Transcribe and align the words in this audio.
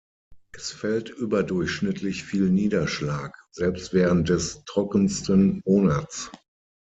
Es 0.53 0.71
fällt 0.71 1.11
überdurchschnittlich 1.11 2.23
viel 2.23 2.49
Niederschlag, 2.49 3.37
selbst 3.51 3.93
während 3.93 4.29
des 4.29 4.63
trockensten 4.65 5.61
Monats. 5.63 6.31